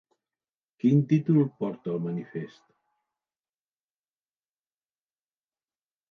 Quin 0.83 1.01
títol 1.09 1.41
porta 1.57 1.91
el 1.97 1.99
manifest? 2.05 2.63